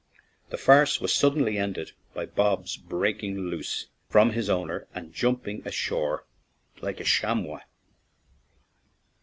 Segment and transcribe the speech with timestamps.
[0.49, 6.25] The farce was suddenly ended by Bob's breaking loose from his owner and jumping ashore
[6.81, 7.61] like a chamois.